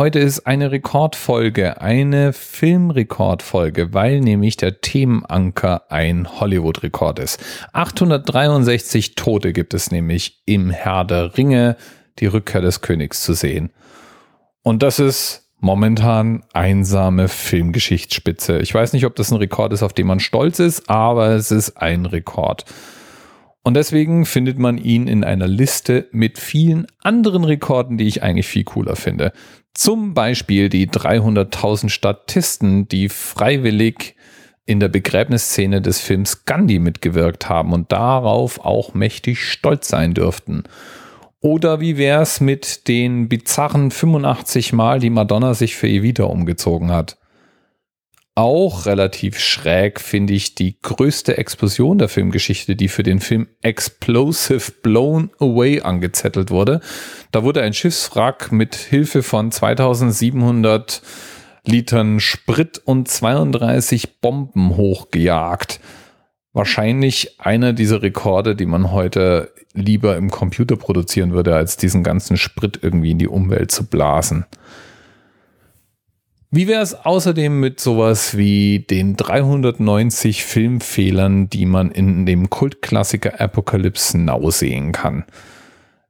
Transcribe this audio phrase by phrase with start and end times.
[0.00, 7.38] Heute ist eine Rekordfolge, eine Filmrekordfolge, weil nämlich der Themenanker ein Hollywood-Rekord ist.
[7.74, 11.76] 863 Tote gibt es nämlich im Herr der Ringe,
[12.18, 13.74] die Rückkehr des Königs zu sehen.
[14.62, 18.60] Und das ist momentan einsame Filmgeschichtsspitze.
[18.60, 21.50] Ich weiß nicht, ob das ein Rekord ist, auf den man stolz ist, aber es
[21.50, 22.64] ist ein Rekord.
[23.62, 28.46] Und deswegen findet man ihn in einer Liste mit vielen anderen Rekorden, die ich eigentlich
[28.46, 29.32] viel cooler finde.
[29.74, 34.16] Zum Beispiel die 300.000 Statisten, die freiwillig
[34.64, 40.64] in der Begräbnisszene des Films Gandhi mitgewirkt haben und darauf auch mächtig stolz sein dürften.
[41.40, 47.19] Oder wie wär's mit den bizarren 85 Mal, die Madonna sich für Evita umgezogen hat?
[48.36, 54.70] Auch relativ schräg finde ich die größte Explosion der Filmgeschichte, die für den Film Explosive
[54.82, 56.80] Blown Away angezettelt wurde.
[57.32, 61.02] Da wurde ein Schiffswrack mit Hilfe von 2700
[61.66, 65.80] Litern Sprit und 32 Bomben hochgejagt.
[66.52, 72.36] Wahrscheinlich einer dieser Rekorde, die man heute lieber im Computer produzieren würde, als diesen ganzen
[72.36, 74.46] Sprit irgendwie in die Umwelt zu blasen.
[76.52, 83.40] Wie wäre es außerdem mit sowas wie den 390 Filmfehlern, die man in dem Kultklassiker
[83.40, 85.24] Apocalypse Now sehen kann?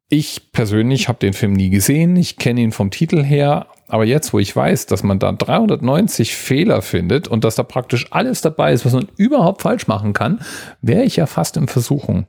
[0.08, 4.32] Ich persönlich habe den Film nie gesehen, ich kenne ihn vom Titel her, aber jetzt,
[4.32, 8.72] wo ich weiß, dass man da 390 Fehler findet und dass da praktisch alles dabei
[8.72, 10.40] ist, was man überhaupt falsch machen kann,
[10.80, 12.26] wäre ich ja fast in Versuchung.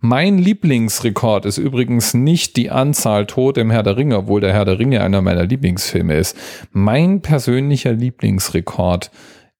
[0.00, 4.64] Mein Lieblingsrekord ist übrigens nicht die Anzahl Tote im Herr der Ringe, obwohl der Herr
[4.64, 6.36] der Ringe einer meiner Lieblingsfilme ist.
[6.72, 9.10] Mein persönlicher Lieblingsrekord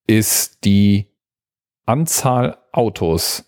[0.07, 1.07] ist die
[1.87, 3.45] Anzahl Autos,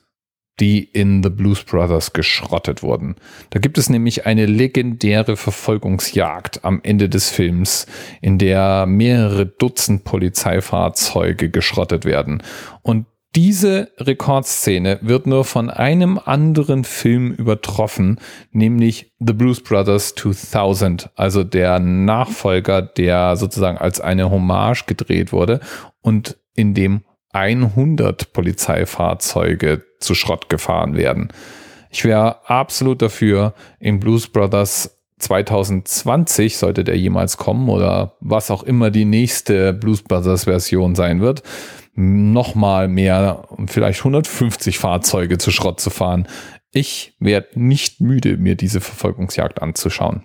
[0.61, 3.17] die in The Blues Brothers geschrottet wurden.
[3.50, 7.86] Da gibt es nämlich eine legendäre Verfolgungsjagd am Ende des Films,
[8.20, 12.42] in der mehrere Dutzend Polizeifahrzeuge geschrottet werden.
[12.83, 13.06] Und
[13.39, 18.18] diese Rekordszene wird nur von einem anderen Film übertroffen,
[18.51, 25.61] nämlich The Blues Brothers 2000, also der Nachfolger, der sozusagen als eine Hommage gedreht wurde
[26.01, 31.29] und in dem 100 Polizeifahrzeuge zu Schrott gefahren werden.
[31.90, 38.64] Ich wäre absolut dafür, in Blues Brothers 2020, sollte der jemals kommen oder was auch
[38.64, 41.45] immer die nächste Blues Brothers Version sein wird,
[41.98, 46.29] nochmal mehr, vielleicht 150 Fahrzeuge zu Schrott zu fahren.
[46.70, 50.25] Ich werde nicht müde, mir diese Verfolgungsjagd anzuschauen.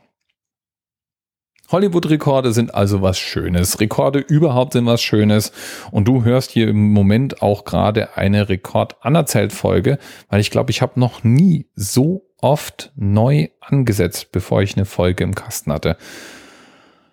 [1.72, 3.80] Hollywood-Rekorde sind also was Schönes.
[3.80, 5.52] Rekorde überhaupt sind was Schönes.
[5.90, 9.98] Und du hörst hier im Moment auch gerade eine Rekord-Anerzählt-Folge,
[10.30, 15.24] weil ich glaube, ich habe noch nie so oft neu angesetzt, bevor ich eine Folge
[15.24, 15.98] im Kasten hatte.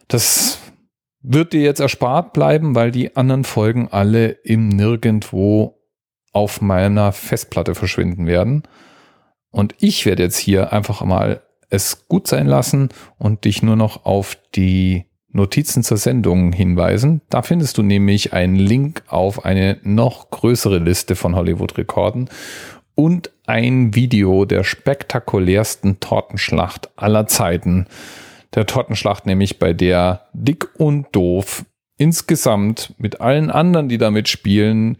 [0.09, 0.59] Das
[1.22, 5.78] wird dir jetzt erspart bleiben, weil die anderen Folgen alle im Nirgendwo
[6.32, 8.62] auf meiner Festplatte verschwinden werden.
[9.50, 12.88] Und ich werde jetzt hier einfach mal es gut sein lassen
[13.19, 17.20] und dich nur noch auf die Notizen zur Sendung hinweisen.
[17.31, 22.28] Da findest du nämlich einen Link auf eine noch größere Liste von Hollywood-Rekorden
[22.97, 27.87] und ein Video der spektakulärsten Tortenschlacht aller Zeiten
[28.55, 31.65] der Tortenschlacht, nämlich bei der Dick und Doof
[31.97, 34.97] insgesamt mit allen anderen, die damit spielen,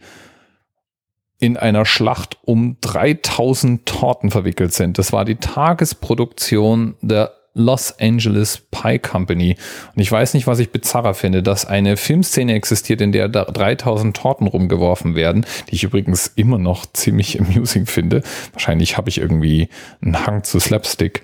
[1.39, 4.99] in einer Schlacht um 3000 Torten verwickelt sind.
[4.99, 9.57] Das war die Tagesproduktion der Los Angeles Pie Company.
[9.95, 14.15] Und ich weiß nicht, was ich bizarrer finde, dass eine Filmszene existiert, in der 3000
[14.15, 18.23] Torten rumgeworfen werden, die ich übrigens immer noch ziemlich amusing finde.
[18.53, 19.67] Wahrscheinlich habe ich irgendwie
[20.01, 21.23] einen Hang zu Slapstick.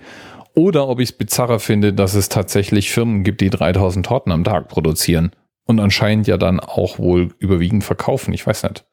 [0.57, 4.44] Oder ob ich es bizarrer finde, dass es tatsächlich Firmen gibt, die 3000 Torten am
[4.44, 5.29] Tag produzieren
[5.66, 8.34] und anscheinend ja dann auch wohl überwiegend verkaufen.
[8.34, 8.84] Ich weiß nicht.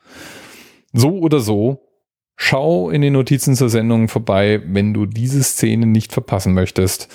[0.92, 1.88] So oder so,
[2.36, 7.08] schau in den Notizen zur Sendung vorbei, wenn du diese Szene nicht verpassen möchtest.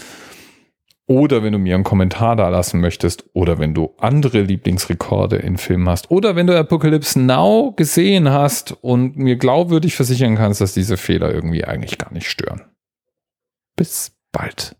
[1.06, 3.26] Oder wenn du mir einen Kommentar da lassen möchtest.
[3.34, 6.10] Oder wenn du andere Lieblingsrekorde in Filmen hast.
[6.10, 11.32] Oder wenn du Apocalypse Now gesehen hast und mir glaubwürdig versichern kannst, dass diese Fehler
[11.32, 12.64] irgendwie eigentlich gar nicht stören.
[13.76, 14.76] Bis bald.